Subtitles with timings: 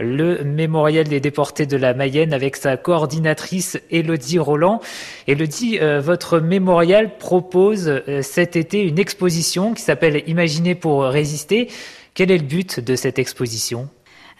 [0.00, 4.80] le mémorial des déportés de la Mayenne avec sa coordinatrice Elodie Roland.
[5.26, 11.68] Elodie, euh, votre mémorial propose euh, cet été une exposition qui s'appelle Imaginer pour résister.
[12.14, 13.88] Quel est le but de cette exposition?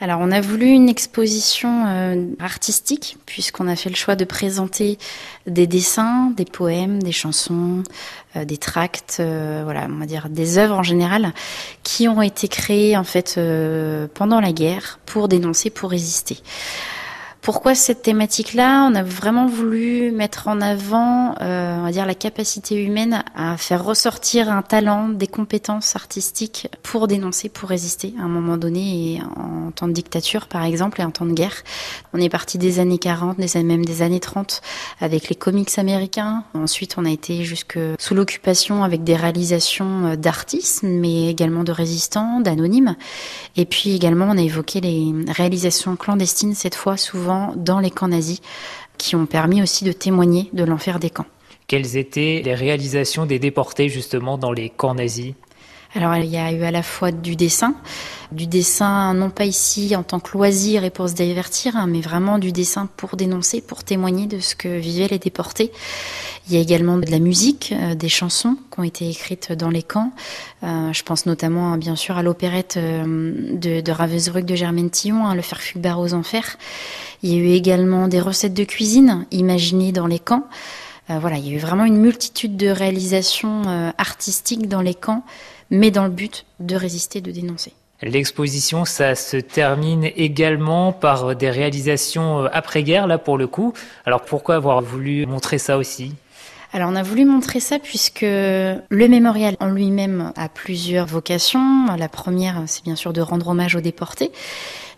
[0.00, 4.98] Alors on a voulu une exposition euh, artistique puisqu'on a fait le choix de présenter
[5.46, 7.82] des dessins, des poèmes, des chansons,
[8.34, 11.34] euh, des tracts, euh, voilà, on va dire des œuvres en général
[11.82, 13.38] qui ont été créées en fait
[14.14, 16.38] pendant la guerre pour dénoncer, pour résister.
[17.42, 18.86] Pourquoi cette thématique-là?
[18.90, 23.56] On a vraiment voulu mettre en avant, euh, on va dire, la capacité humaine à
[23.56, 29.14] faire ressortir un talent, des compétences artistiques pour dénoncer, pour résister à un moment donné,
[29.14, 31.54] et en temps de dictature, par exemple, et en temps de guerre.
[32.12, 34.60] On est parti des années 40, des, même des années 30,
[35.00, 36.44] avec les comics américains.
[36.52, 41.72] Ensuite, on a été jusque sous l'occupation avec des réalisations euh, d'artistes, mais également de
[41.72, 42.96] résistants, d'anonymes.
[43.56, 48.08] Et puis également, on a évoqué les réalisations clandestines, cette fois souvent dans les camps
[48.08, 48.40] nazis,
[48.98, 51.26] qui ont permis aussi de témoigner de l'enfer des camps.
[51.66, 55.34] Quelles étaient les réalisations des déportés justement dans les camps nazis?
[55.94, 57.74] Alors il y a eu à la fois du dessin,
[58.30, 62.00] du dessin non pas ici en tant que loisir et pour se divertir, hein, mais
[62.00, 65.72] vraiment du dessin pour dénoncer, pour témoigner de ce que vivaient les déportés.
[66.48, 69.70] Il y a également de la musique, euh, des chansons qui ont été écrites dans
[69.70, 70.12] les camps.
[70.62, 73.04] Euh, je pense notamment bien sûr à l'opérette euh,
[73.52, 76.56] de, de de Germaine Tillon, hein, Le Fer Fulbert aux Enfers.
[77.22, 80.44] Il y a eu également des recettes de cuisine imaginées dans les camps.
[81.18, 85.24] Voilà, il y a eu vraiment une multitude de réalisations artistiques dans les camps
[85.70, 87.72] mais dans le but de résister, de dénoncer.
[88.02, 93.74] L'exposition, ça se termine également par des réalisations euh, après-guerre, là pour le coup.
[94.06, 96.14] Alors pourquoi avoir voulu montrer ça aussi?
[96.72, 101.86] Alors on a voulu montrer ça puisque le mémorial en lui-même a plusieurs vocations.
[101.98, 104.30] La première, c'est bien sûr de rendre hommage aux déportés,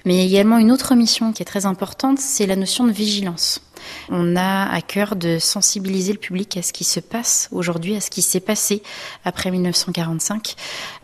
[0.05, 3.62] mais également une autre mission qui est très importante, c'est la notion de vigilance.
[4.08, 8.00] On a à cœur de sensibiliser le public à ce qui se passe aujourd'hui, à
[8.00, 8.83] ce qui s'est passé
[9.24, 10.55] après 1945,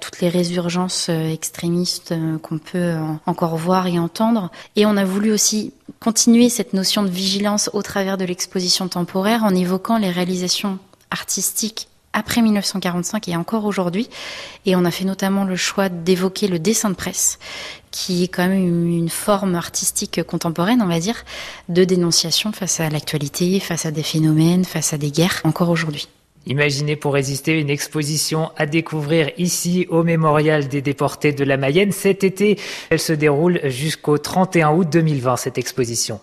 [0.00, 2.94] toutes les résurgences euh, extrémistes euh, qu'on peut
[3.26, 4.50] encore voir et entendre.
[4.76, 9.44] Et on a voulu aussi continuer cette notion de vigilance au travers de l'exposition temporaire
[9.44, 10.78] en évoquant les réalisations
[11.10, 14.08] artistiques après 1945 et encore aujourd'hui.
[14.66, 17.38] Et on a fait notamment le choix d'évoquer le dessin de presse,
[17.90, 21.24] qui est quand même une forme artistique contemporaine, on va dire,
[21.68, 26.08] de dénonciation face à l'actualité, face à des phénomènes, face à des guerres, encore aujourd'hui.
[26.46, 31.92] Imaginez pour résister une exposition à découvrir ici au Mémorial des déportés de la Mayenne
[31.92, 32.58] cet été.
[32.88, 36.20] Elle se déroule jusqu'au 31 août 2020, cette exposition.